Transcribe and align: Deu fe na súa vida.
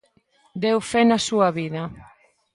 Deu 0.63 0.77
fe 0.89 1.01
na 1.05 1.19
súa 1.27 1.49
vida. 1.59 1.83